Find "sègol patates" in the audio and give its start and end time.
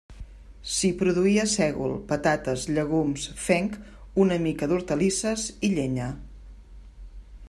1.51-2.65